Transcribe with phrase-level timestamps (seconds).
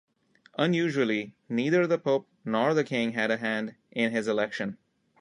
[0.57, 4.79] Unusually, neither the pope nor the king had a hand in his election.